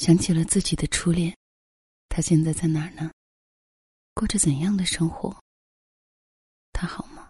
[0.00, 1.36] 想起了自己的初恋，
[2.08, 3.10] 他现在在哪儿呢？
[4.14, 5.36] 过着怎样的生活？
[6.72, 7.28] 他好吗？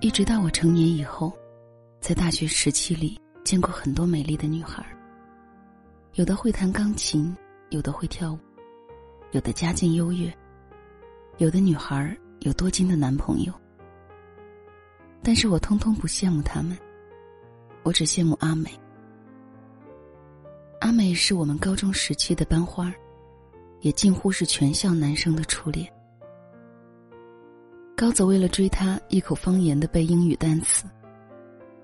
[0.00, 1.32] 一直到我成年以后，
[2.02, 4.84] 在大学时期里见过很多美丽的女孩。
[6.14, 7.34] 有的会弹钢琴，
[7.70, 8.38] 有的会跳舞，
[9.30, 10.30] 有的家境优越，
[11.38, 13.52] 有的女孩有多金的男朋友。
[15.22, 16.76] 但是我通通不羡慕她们，
[17.84, 18.68] 我只羡慕阿美。
[20.80, 22.92] 阿美是我们高中时期的班花，
[23.80, 25.88] 也近乎是全校男生的初恋。
[27.96, 30.84] 高子为了追她，一口方言的背英语单词。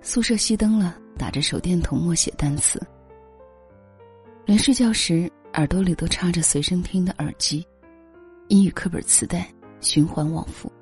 [0.01, 2.81] 宿舍熄灯了，打着手电筒默写单词。
[4.47, 7.67] 连睡觉时耳朵里都插着随身听的耳机，
[8.49, 9.47] 英语课本磁带
[9.81, 10.73] 循环往复。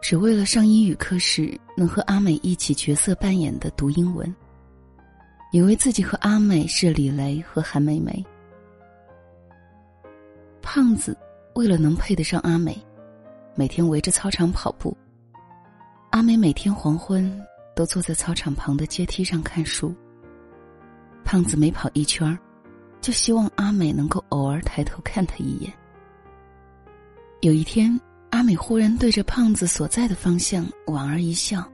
[0.00, 4.34] 只为了上英语课时能和阿美一起角色扮演的读英文。
[5.52, 8.24] 以为自己和阿美是李雷和韩梅梅。
[10.62, 11.14] 胖子
[11.54, 12.74] 为了能配得上阿美。
[13.54, 14.96] 每天围着操场跑步。
[16.12, 17.42] 阿美每天黄昏
[17.74, 19.94] 都坐在操场旁的阶梯上看书。
[21.24, 22.38] 胖子每跑一圈
[23.00, 25.72] 就希望阿美能够偶尔抬头看他一眼。
[27.40, 31.66] 有一天，阿美忽然对着胖子所在的方向莞尔一笑。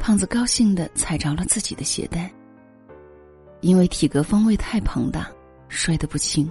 [0.00, 2.28] 胖子高兴的踩着了自己的鞋带。
[3.60, 5.30] 因为体格方位太庞大，
[5.68, 6.50] 摔得不轻。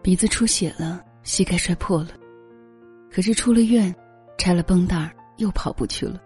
[0.00, 2.10] 鼻子出血了，膝盖摔破了。
[3.10, 3.92] 可是出了院，
[4.38, 5.10] 拆了绷带儿
[5.42, 6.18] 又跑步去了。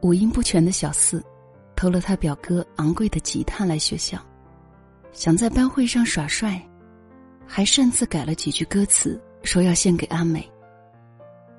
[0.00, 1.22] 五音不全的小四，
[1.76, 4.18] 偷了他表哥昂贵的吉他来学校，
[5.12, 6.60] 想在班会上耍帅，
[7.46, 10.48] 还擅自改了几句歌词，说要献给阿美。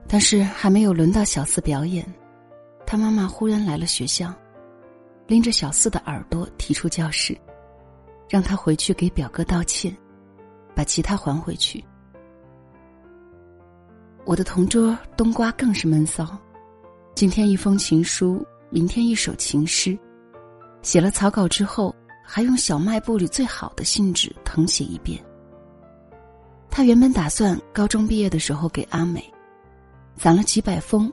[0.08, 2.04] 但是还没有轮到小四表演，
[2.86, 4.34] 他妈妈忽然来了学校，
[5.28, 7.38] 拎着小四的耳朵提出教室，
[8.28, 9.96] 让他回去给表哥道歉，
[10.74, 11.84] 把吉他还回去。
[14.30, 16.38] 我的同桌冬瓜更是闷骚，
[17.16, 19.98] 今天一封情书，明天一首情诗，
[20.84, 25.20] 写了草稿之后，还用小卖部里最好的信纸誊写一遍。
[26.70, 29.20] 他原本打算高中毕业的时候给阿美，
[30.16, 31.12] 攒了几百封，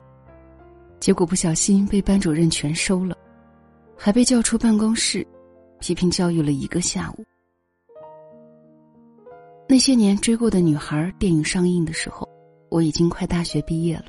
[0.99, 3.17] 结果不小心被班主任全收了，
[3.97, 5.25] 还被叫出办公室，
[5.79, 7.25] 批评教育了一个下午。
[9.67, 12.29] 那些年追过的女孩，电影上映的时候。
[12.69, 14.05] 我已经快大学毕业了。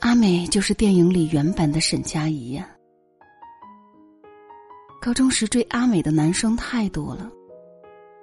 [0.00, 2.68] 阿美就是电影里原版的沈佳宜呀。
[5.00, 7.30] 高中时追阿美的男生太多了，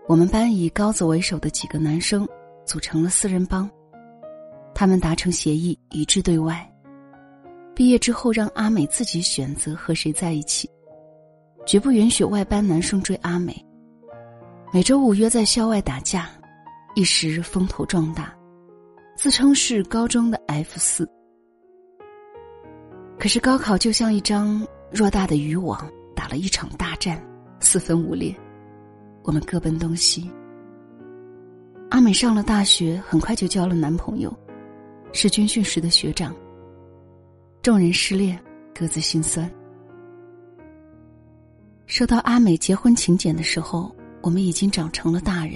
[0.07, 2.27] 我们班以高子为首的几个男生
[2.65, 3.69] 组成了四人帮，
[4.73, 6.69] 他们达成协议，一致对外。
[7.73, 10.69] 毕业之后，让阿美自己选择和谁在一起，
[11.65, 13.65] 绝不允许外班男生追阿美。
[14.73, 16.29] 每周五约在校外打架，
[16.93, 18.34] 一时风头壮大。
[19.15, 21.09] 自称是高中的 F 四，
[23.17, 24.61] 可是高考就像一张
[24.93, 27.25] 偌大的渔网，打了一场大战，
[27.61, 28.35] 四分五裂，
[29.23, 30.29] 我们各奔东西。
[31.91, 34.37] 阿美上了大学，很快就交了男朋友，
[35.13, 36.35] 是军训时的学长。
[37.61, 38.37] 众人失恋，
[38.77, 39.49] 各自心酸。
[41.85, 45.53] 收到阿美结婚请柬的时候，我们已经长成了大人，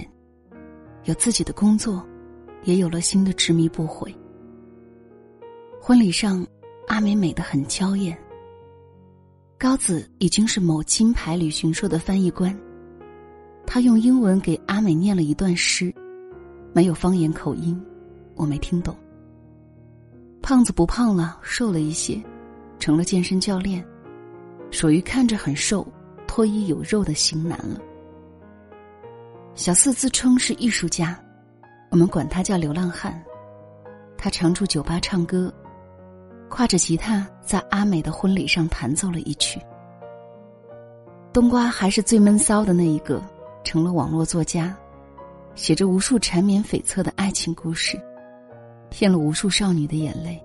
[1.04, 2.08] 有自己的工作。
[2.64, 4.14] 也有了新的执迷不悔。
[5.82, 6.46] 婚礼上，
[6.88, 8.18] 阿美美得很娇艳。
[9.58, 12.58] 高子已经是某金牌旅行社的翻译官，
[13.66, 15.94] 他用英文给阿美念了一段诗，
[16.74, 17.80] 没有方言口音，
[18.36, 18.96] 我没听懂。
[20.42, 22.22] 胖子不胖了，瘦了一些，
[22.80, 23.86] 成了健身教练，
[24.72, 25.86] 属于看着很瘦、
[26.26, 27.82] 脱衣有肉的型男了。
[29.56, 31.22] 小四自称是艺术家。
[31.90, 33.20] 我们管他叫流浪汉，
[34.18, 35.52] 他常驻酒吧唱歌，
[36.50, 39.60] 挎着吉他在阿美的婚礼上弹奏了一曲。
[41.34, 43.22] 冬瓜还是最闷骚的那一个，
[43.64, 44.76] 成了网络作家，
[45.56, 48.00] 写着无数缠绵悱恻的爱情故事，
[48.90, 50.40] 骗了无数少女的眼泪。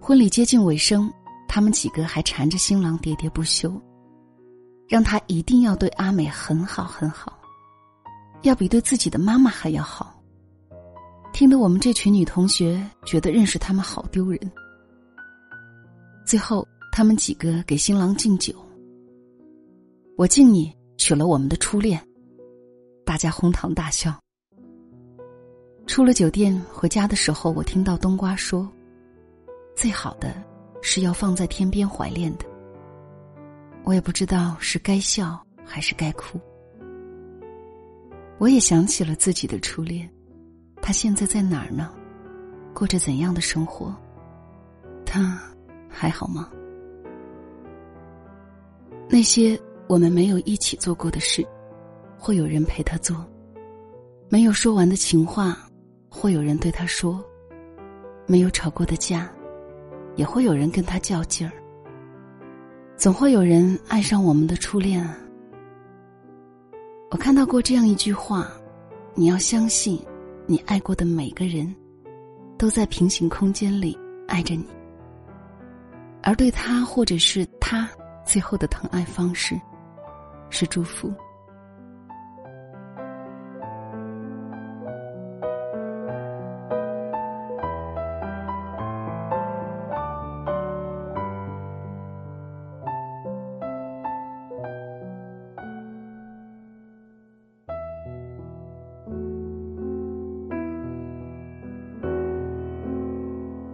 [0.00, 1.08] 婚礼接近尾声，
[1.48, 3.72] 他们几个还缠着新郎喋喋不休，
[4.88, 7.37] 让他一定要对阿美很好很好。
[8.42, 10.14] 要比对自己的妈妈还要好。
[11.32, 14.40] 听得我们这群女同学觉得认识他们好丢人。
[16.24, 18.54] 最后，他们几个给新郎敬酒。
[20.16, 22.00] 我敬你娶了我们的初恋，
[23.04, 24.18] 大家哄堂大笑。
[25.86, 28.68] 出了酒店回家的时候，我听到冬瓜说
[29.76, 30.34] ：“最好的
[30.82, 32.44] 是要放在天边怀恋的。”
[33.84, 36.38] 我也不知道是该笑还是该哭。
[38.38, 40.08] 我也想起了自己的初恋，
[40.80, 41.92] 他现在在哪儿呢？
[42.72, 43.94] 过着怎样的生活？
[45.04, 45.40] 他
[45.88, 46.48] 还好吗？
[49.08, 49.58] 那些。
[49.88, 51.42] 我们没有一起做过的事，
[52.18, 53.16] 会有人陪他做；
[54.28, 55.66] 没有说完的情话，
[56.10, 57.18] 会有人对他说；
[58.26, 59.32] 没有吵过的架，
[60.14, 61.54] 也会有人跟他较劲儿。
[62.98, 65.18] 总会有人爱上我们的初恋啊！
[67.10, 68.50] 我看到过这样一句话：
[69.14, 69.98] 你要相信，
[70.46, 71.74] 你爱过的每个人，
[72.58, 74.66] 都在平行空间里爱着你，
[76.22, 77.88] 而对他或者是他
[78.26, 79.58] 最后的疼爱方式。
[80.50, 81.12] 是祝福。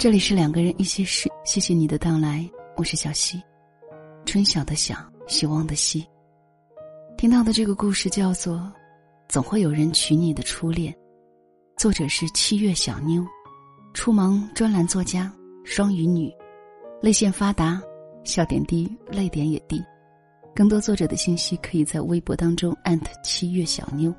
[0.04, 2.46] 这里是两个人一些事，谢谢你的到来，
[2.76, 3.42] 我是小溪，
[4.26, 4.94] 春晓的晓，
[5.26, 6.06] 希望的希。
[7.16, 8.56] 听到的这个故事叫做
[9.30, 10.92] 《总会有人娶你的初恋》，
[11.78, 13.26] 作者是七月小妞，
[13.94, 15.32] 初芒专栏作家，
[15.64, 16.30] 双鱼女，
[17.00, 17.80] 泪腺发达，
[18.24, 19.82] 笑点低，泪点也低。
[20.54, 24.14] 更多作者的信息可以在微博当中艾特七月小妞。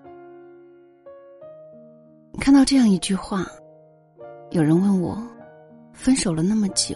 [2.39, 3.45] 看到这样一句话，
[4.49, 5.23] 有人问我，
[5.95, 6.95] 分手了那么久，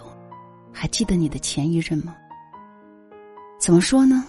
[0.72, 2.16] 还记得你的前一任吗？
[3.60, 4.26] 怎么说呢？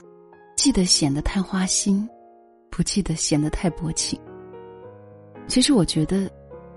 [0.57, 2.09] 记得显得太花心，
[2.71, 4.19] 不记得显得太薄情。
[5.47, 6.31] 其实我觉得，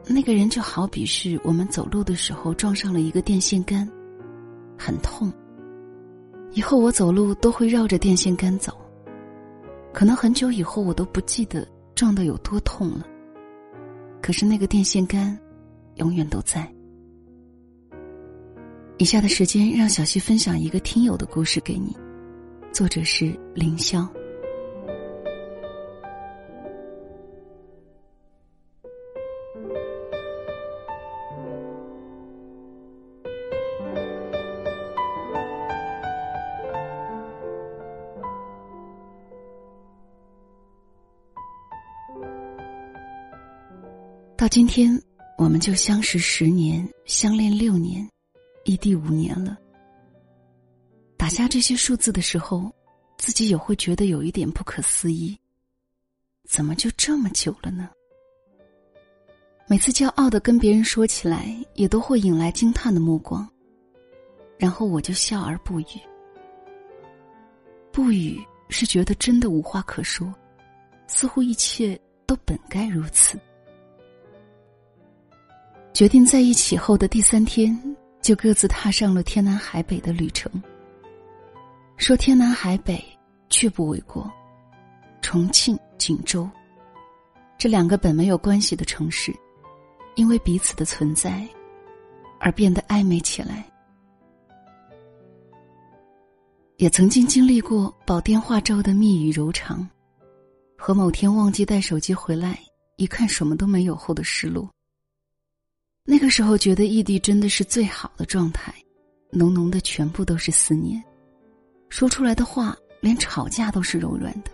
[0.07, 3.89] 那个人就好比是我们走路的时候撞上了一个电线杆，
[4.77, 5.31] 很痛。
[6.51, 8.77] 以后我走路都会绕着电线杆走，
[9.93, 13.05] 可能很久以后我都不记得撞的有多痛了。
[14.21, 15.37] 可是那个电线杆，
[15.95, 16.71] 永远都在。
[18.99, 21.95] 以下的时间，让小溪分享一个听友的故事给你。
[22.71, 24.07] 作者是凌霄。
[44.37, 45.01] 到今天，
[45.37, 48.05] 我们就相识十年，相恋六年，
[48.63, 49.57] 异地五年了。
[51.17, 52.73] 打下这些数字的时候，
[53.17, 55.37] 自己也会觉得有一点不可思议。
[56.47, 57.89] 怎么就这么久了呢？
[59.67, 63.47] 每次骄傲的跟别人说起来，也都会引来惊叹的目光。
[64.57, 65.85] 然后我就笑而不语。
[67.91, 70.33] 不语是觉得真的无话可说，
[71.07, 73.39] 似乎一切都本该如此。
[75.93, 77.77] 决定在一起后的第三天，
[78.23, 80.49] 就各自踏上了天南海北的旅程。
[81.97, 83.03] 说天南海北，
[83.49, 84.31] 却不为过。
[85.21, 86.49] 重庆、锦州，
[87.57, 89.33] 这两个本没有关系的城市，
[90.15, 91.47] 因为彼此的存在，
[92.39, 93.65] 而变得暧昧起来。
[96.77, 99.87] 也曾经经历过煲电话粥的蜜语柔肠，
[100.77, 102.57] 和某天忘记带手机回来，
[102.97, 104.69] 一看什么都没有后的失落。
[106.05, 108.73] 那个时候觉得异地真的是最好的状态，
[109.31, 111.01] 浓浓的全部都是思念。
[111.87, 114.51] 说出来的话，连吵架都是柔软的。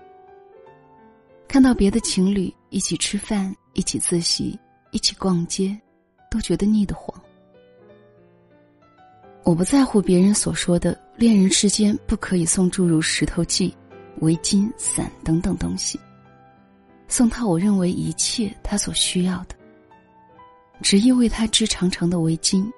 [1.47, 4.59] 看到别的情侣一起吃饭、一起自习、
[4.91, 5.75] 一起逛街，
[6.29, 7.19] 都觉得腻得慌。
[9.43, 13.75] 我不在乎别人所说的恋人之间不可以送诸如石头记、
[14.19, 15.99] 围巾、伞等等东西，
[17.07, 19.55] 送他我认为一切他所需要的。
[20.81, 22.69] 执意为他织长长的围巾，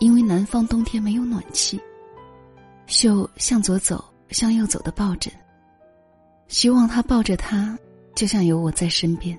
[0.00, 1.80] 因为南方冬天没有暖气。
[2.86, 5.32] 绣向左走，向右走的抱枕。
[6.48, 7.78] 希望他抱着他，
[8.14, 9.38] 就像有我在身边。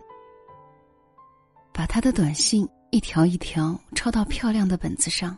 [1.73, 5.37] 把他的短信一条一条抄到漂亮的本子上，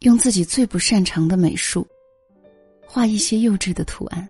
[0.00, 1.86] 用自己最不擅长的美术，
[2.86, 4.28] 画一些幼稚的图案。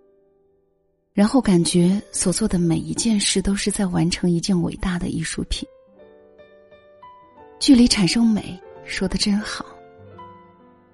[1.13, 5.69] 然后感觉所做的每一件事都是在完成一件伟大的艺术品。
[7.61, 9.67] 距离产生美，说的真好。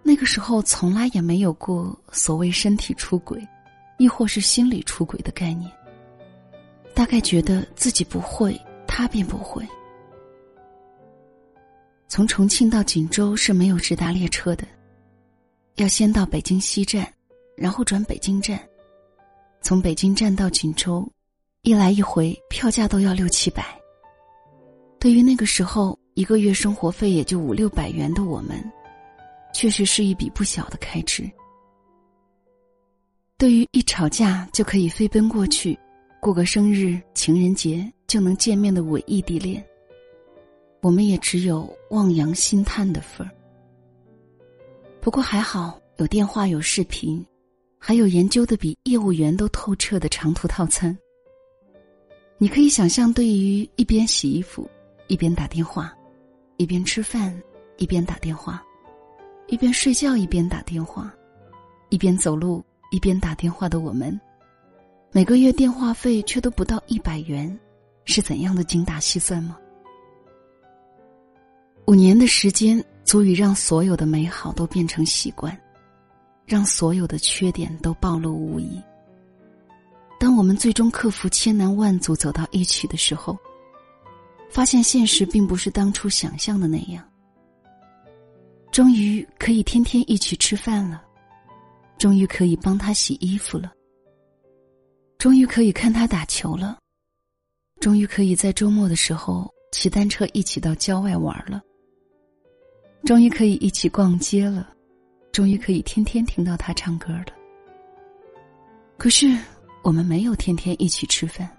[0.03, 3.41] 那个时候从来也没有过所谓身体出轨，
[3.99, 5.71] 亦或是心理出轨的概念。
[6.93, 9.65] 大概觉得自己不会，他便不会。
[12.09, 14.67] 从重庆到锦州是没有直达列车的，
[15.77, 17.07] 要先到北京西站，
[17.57, 18.61] 然后转北京站，
[19.61, 21.09] 从北京站到锦州，
[21.63, 23.65] 一来一回票价都要六七百。
[24.99, 25.97] 对于那个时候。
[26.17, 28.59] 一个月生活费也就五六百元的我们，
[29.53, 31.31] 确实是一笔不小的开支。
[33.37, 35.79] 对于一吵架就可以飞奔过去，
[36.19, 39.63] 过个生日、情人节就能见面的伪异地恋，
[40.81, 43.31] 我们也只有望洋兴叹的份儿。
[45.03, 47.23] 不过还好，有电话，有视频，
[47.79, 50.97] 还有研究的比业务员都透彻的长途套餐。
[52.39, 54.67] 你可以想象，对于一边洗衣服，
[55.09, 55.95] 一边打电话。
[56.59, 57.39] 一边吃饭，
[57.77, 58.55] 一边打电话；
[59.47, 61.05] 一边睡觉，一边打电话；
[61.91, 64.19] 一边走路，一边打电话的我们，
[65.13, 67.55] 每个月电话费却都不到一百元，
[68.07, 69.59] 是怎样的精打细算吗？
[71.87, 75.55] 五年的时间足以让所有的美好都变成习惯，
[76.47, 78.83] 让所有的缺点都暴露无遗。
[80.19, 83.37] 当我们最终克服千难万阻走到一起的时候。
[84.51, 87.07] 发现现实并不是当初想象的那样。
[88.73, 91.03] 终于可以天天一起吃饭了，
[91.99, 93.73] 终于可以帮他洗衣服了，
[95.19, 96.79] 终于可以看他打球了，
[97.81, 101.63] 终于可以在周末的时候骑单车一起到郊外玩了，
[103.05, 104.71] 终于可以一起逛街了，
[105.33, 107.27] 终于可以天天听到他唱歌了。
[108.99, 109.27] 可是
[109.83, 111.51] 我们没有天天一起吃饭。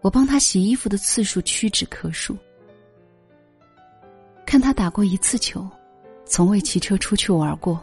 [0.00, 2.36] 我帮他洗衣服的次数屈指可数，
[4.46, 5.68] 看他打过一次球，
[6.24, 7.82] 从未骑车出去玩过。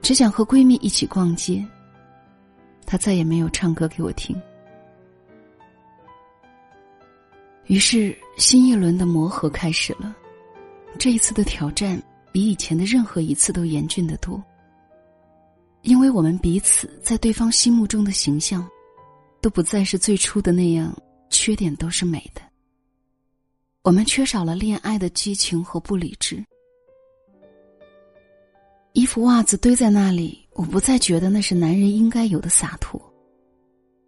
[0.00, 1.66] 只想和闺蜜一起逛街，
[2.86, 4.40] 他再也没有唱歌给我听。
[7.66, 10.16] 于是新一轮的磨合开始了，
[10.98, 12.00] 这一次的挑战
[12.30, 14.40] 比以前的任何一次都严峻的多，
[15.82, 18.66] 因为我们彼此在对方心目中的形象。
[19.46, 20.92] 都不再是最初的那样，
[21.30, 22.42] 缺点都是美的。
[23.84, 26.44] 我们缺少了恋爱的激情和不理智。
[28.92, 33.00] 衣服袜子堆在那里，我不再觉得那是男人应该有的洒脱。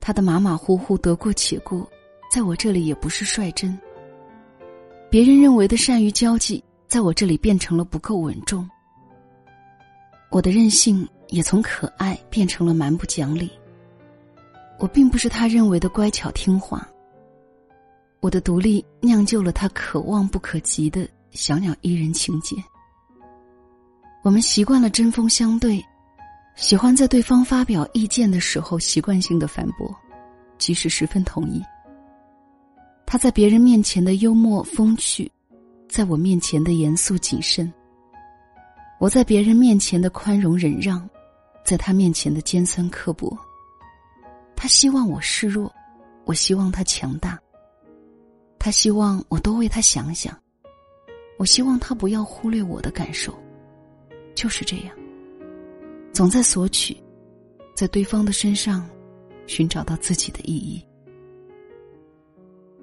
[0.01, 1.89] 他的马马虎虎得过且过，
[2.35, 3.79] 在我这里也不是率真。
[5.09, 8.69] 别人认为的善于交际，在我这里变成了不够稳重。
[10.33, 13.49] 我的任性也从可爱变成了蛮不讲理。
[14.79, 16.89] 我并不是他认为的乖巧听话。
[18.21, 22.57] 我的独立酿就了他可望不可及的小鸟依人情节。
[24.23, 25.85] 我们习惯了针锋相对，
[26.57, 29.95] 喜欢在对方发表意见的时候习惯性的反驳，
[30.59, 31.63] 即使十分同意。
[33.07, 35.31] 他在别人面前的幽默风趣，
[35.89, 37.73] 在我面前的严肃谨慎。
[38.99, 41.09] 我在别人面前的宽容忍让，
[41.65, 43.39] 在他面前的尖酸刻薄。
[44.61, 45.73] 他希望我示弱，
[46.25, 47.39] 我希望他强大。
[48.59, 50.37] 他希望我多为他想想，
[51.39, 53.33] 我希望他不要忽略我的感受。
[54.35, 54.93] 就是这样，
[56.13, 56.97] 总在索取，
[57.73, 58.85] 在对方的身上
[59.47, 60.85] 寻找到自己的意义。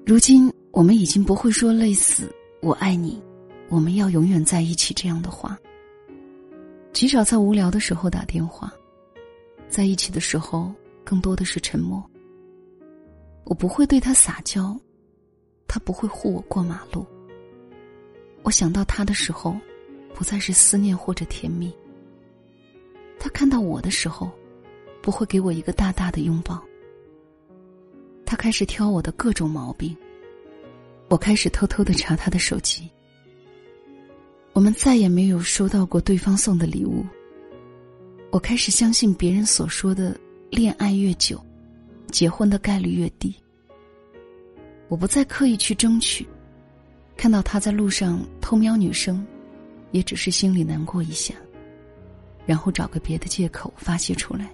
[0.06, 3.22] 如今，我们已经不会说类似“我爱你，
[3.68, 5.60] 我们要永远在一起”这样的话。
[6.94, 8.74] 极少在无聊的时候打电话，
[9.68, 10.74] 在一起的时候。
[11.06, 12.04] 更多的是沉默。
[13.46, 14.76] 我不会对他撒娇，
[15.68, 17.06] 他不会护我过马路。
[18.42, 19.56] 我想到他的时候，
[20.16, 21.72] 不再是思念或者甜蜜。
[23.20, 24.32] 他看到我的时候，
[25.02, 26.62] 不会给我一个大大的拥抱。
[28.26, 29.96] 他开始挑我的各种毛病，
[31.08, 32.90] 我开始偷偷的查他的手机。
[34.54, 37.06] 我们再也没有收到过对方送的礼物。
[38.32, 40.20] 我开始相信别人所说的。
[40.50, 41.44] 恋爱越久，
[42.12, 43.36] 结婚的概率越低。
[44.88, 46.26] 我不再刻意去争取，
[47.18, 49.26] 看到他在路上偷瞄女生，
[49.92, 51.34] 也只是心里难过一下，
[52.46, 54.50] 然后找个别的借口发泄出来。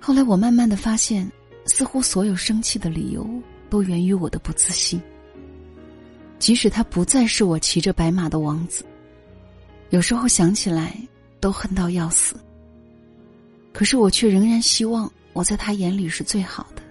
[0.00, 1.30] 后来我慢慢的发现，
[1.66, 3.26] 似乎所有生气的理由
[3.70, 5.00] 都源于我的不自信。
[6.38, 8.84] 即使他不再是我骑着白马的王子，
[9.90, 10.96] 有时候想起来
[11.40, 12.36] 都恨到要死。
[13.78, 16.82] 可是我却仍然希望我在他眼里是最好的，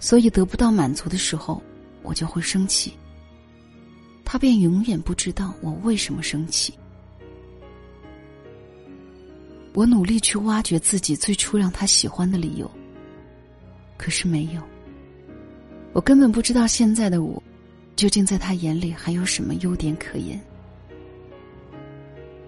[0.00, 1.62] 所以得不到满足的时候，
[2.02, 2.94] 我就会生气，
[4.24, 6.72] 他便永远不知道我为什么生气。
[9.74, 12.70] 我努力去挖掘自己最初让他喜欢的理由，
[13.98, 14.62] 可是没有。
[15.92, 17.42] 我根本不知道现在的我，
[17.94, 20.40] 究竟在他眼里还有什么优点可言。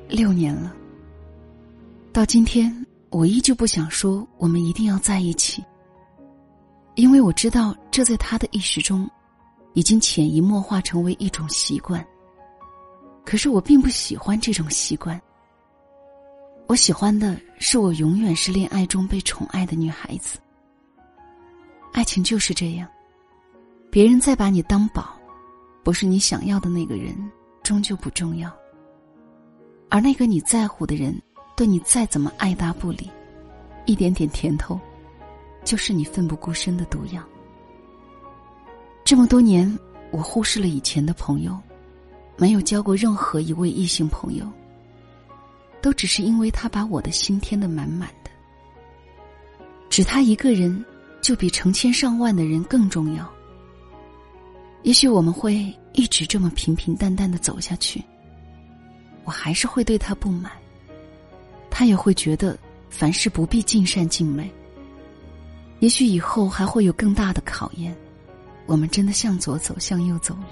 [0.09, 0.75] 六年了，
[2.15, 2.75] 到今天，
[3.11, 5.65] 我依旧不想说我们一定要在一起，
[6.95, 9.09] 因为我知道这在他的意识中，
[9.75, 12.07] 已经潜移默化成为一种习惯。
[13.25, 15.21] 可是我并不喜欢这种习惯。
[16.69, 20.39] 我喜欢的是我永远是恋爱中被宠爱的女孩子。
[21.93, 22.89] 爱情就是这样，
[23.91, 25.19] 别人再把你当宝，
[25.83, 27.13] 不是你想要的那个人，
[27.65, 28.49] 终究不重要。
[29.89, 31.21] 而那个你在乎的人，
[31.61, 33.11] 对你再怎么爱答不理，
[33.85, 34.81] 一点点甜头，
[35.63, 37.23] 就是你奋不顾身的毒药。
[39.05, 39.79] 这么多年，
[40.11, 41.55] 我忽视了以前的朋友，
[42.39, 44.51] 没有交过任何一位异性朋友。
[45.83, 48.31] 都只是因为他把我的心填得满满的，
[49.91, 50.83] 只他一个人，
[51.21, 53.31] 就比成千上万的人更重要。
[54.83, 58.03] 也许我们会一直这么平平淡淡的走下去，
[59.25, 60.51] 我还是会对他不满，
[61.81, 62.59] 他也会觉得
[62.91, 64.53] 凡事不必尽善尽美。
[65.79, 67.97] 也许以后还会有更大的考验，
[68.67, 70.49] 我们真的向左走，向右走了，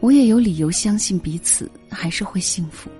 [0.00, 2.90] 我也有理由相信彼此还是会幸福。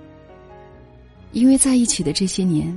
[1.31, 2.75] 因为在一起的这些年，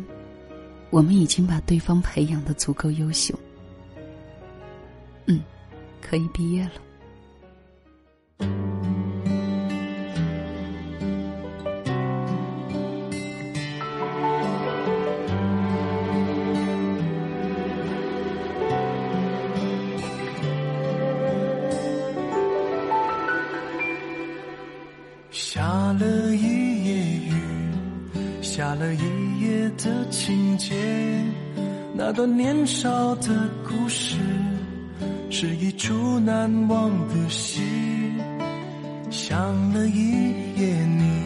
[0.90, 3.35] 我们已经把对方培养的足够优秀。
[5.25, 5.40] 嗯，
[6.02, 6.73] 可以毕业了。
[32.14, 34.18] 那段年少的故事，
[35.31, 37.62] 是一出难忘的戏。
[39.09, 39.38] 想
[39.72, 40.11] 了一
[40.61, 41.22] 夜你，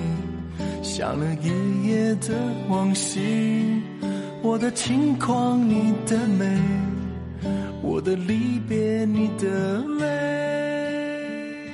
[0.85, 2.37] 想了一夜的
[2.68, 3.83] 往昔，
[4.42, 6.57] 我的轻狂你的美，
[7.83, 11.68] 我的离别你的泪。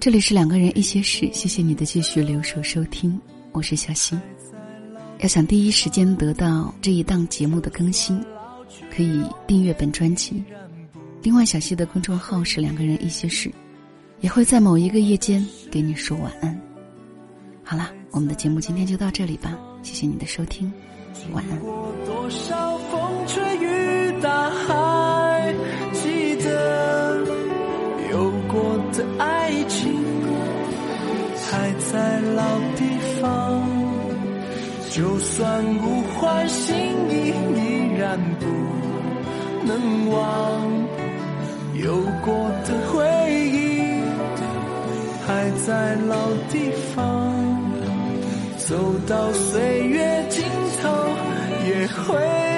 [0.00, 3.16] 这里是两个人一些事，谢谢你的继续留守收听，
[3.52, 4.18] 我是小溪。
[5.20, 8.18] 要想第一时间得到这一档节目的更新，
[8.90, 10.42] 可以订阅本专辑。
[11.22, 13.52] 另外，小溪的公众号是“两个人一些事”，
[14.20, 16.58] 也会在某一个夜间给你说晚安。
[17.62, 20.72] 好了，我们的节目今天就到这里吧，谢谢你的收听，
[21.32, 21.60] 晚安。
[21.60, 25.54] 多少风吹雨打，还
[25.92, 27.26] 记得
[28.10, 29.92] 有过的爱情，
[31.50, 32.89] 还在老地。
[34.90, 36.76] 就算物换星
[37.08, 38.46] 移，依然不
[39.64, 40.18] 能忘。
[41.74, 43.06] 有过的回
[43.46, 44.02] 忆，
[45.24, 46.16] 还在老
[46.50, 47.00] 地方。
[48.58, 48.76] 走
[49.06, 50.44] 到岁月尽
[50.82, 50.90] 头，
[51.66, 52.49] 也会。